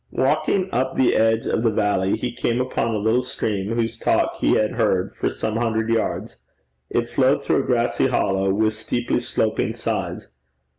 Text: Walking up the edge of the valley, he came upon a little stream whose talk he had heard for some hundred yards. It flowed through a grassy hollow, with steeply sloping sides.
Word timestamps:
Walking 0.09 0.67
up 0.71 0.95
the 0.97 1.15
edge 1.15 1.45
of 1.45 1.61
the 1.61 1.69
valley, 1.69 2.15
he 2.17 2.31
came 2.31 2.59
upon 2.59 2.87
a 2.87 2.97
little 2.97 3.21
stream 3.21 3.75
whose 3.75 3.99
talk 3.99 4.33
he 4.37 4.53
had 4.55 4.71
heard 4.71 5.15
for 5.15 5.29
some 5.29 5.57
hundred 5.57 5.91
yards. 5.91 6.37
It 6.89 7.07
flowed 7.07 7.43
through 7.43 7.57
a 7.63 7.67
grassy 7.67 8.07
hollow, 8.07 8.51
with 8.51 8.73
steeply 8.73 9.19
sloping 9.19 9.73
sides. 9.73 10.27